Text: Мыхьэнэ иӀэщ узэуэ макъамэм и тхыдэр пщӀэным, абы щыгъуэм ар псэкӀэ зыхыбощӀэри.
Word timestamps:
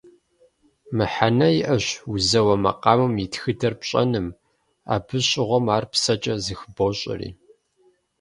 Мыхьэнэ 0.95 1.47
иӀэщ 1.61 1.85
узэуэ 2.11 2.55
макъамэм 2.63 3.13
и 3.25 3.27
тхыдэр 3.33 3.73
пщӀэным, 3.79 4.27
абы 4.93 5.17
щыгъуэм 5.27 5.65
ар 5.75 5.83
псэкӀэ 5.91 6.35
зыхыбощӀэри. 6.45 7.29